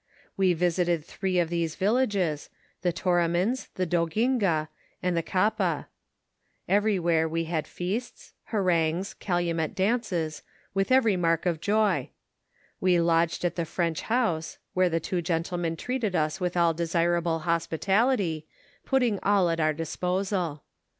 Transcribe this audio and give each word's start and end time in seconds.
"We 0.35 0.53
visited 0.53 1.05
three 1.05 1.37
of 1.37 1.49
these 1.51 1.75
villages, 1.75 2.49
the 2.81 2.91
Torimans, 2.91 3.67
the 3.75 3.85
Doginga, 3.85 4.69
and 5.03 5.15
the 5.15 5.21
Kappa; 5.21 5.89
everywhere 6.67 7.29
we 7.29 7.43
had 7.43 7.67
feasts, 7.67 8.33
harangues, 8.45 9.13
calumet 9.13 9.75
dances, 9.75 10.41
with 10.73 10.91
every 10.91 11.17
mark 11.17 11.45
of 11.45 11.61
joy; 11.61 12.09
we 12.79 12.99
lodged 12.99 13.45
at 13.45 13.55
the 13.55 13.63
French 13.63 14.01
house, 14.01 14.57
where 14.73 14.89
the 14.89 14.99
two 14.99 15.21
gentlemen 15.21 15.75
treated 15.77 16.15
us 16.15 16.41
with 16.41 16.57
all 16.57 16.73
desirable 16.73 17.37
hospitality, 17.41 18.47
putting 18.83 19.19
all 19.21 19.51
at 19.51 19.59
our 19.59 19.71
disposal. 19.71 20.63